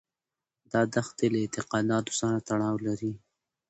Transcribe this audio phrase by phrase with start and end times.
[0.71, 3.13] دا دښتې له اعتقاداتو سره تړاو لري.